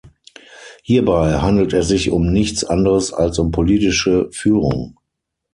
Hierbei 0.81 1.41
handelt 1.41 1.73
es 1.73 1.87
sich 1.89 2.09
um 2.09 2.31
nichts 2.31 2.63
anderes 2.63 3.13
als 3.13 3.37
um 3.37 3.51
politische 3.51 4.29
Führung. 4.31 4.97